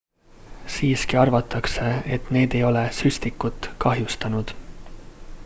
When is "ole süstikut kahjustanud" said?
2.71-4.57